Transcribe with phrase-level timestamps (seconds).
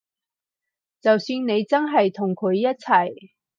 [0.99, 3.33] 就算你真係同佢一齊